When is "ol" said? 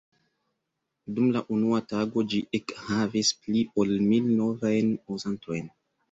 3.83-3.93